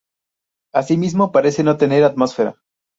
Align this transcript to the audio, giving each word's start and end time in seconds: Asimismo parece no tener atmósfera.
Asimismo 0.73 1.31
parece 1.31 1.63
no 1.63 1.77
tener 1.77 2.03
atmósfera. 2.05 2.55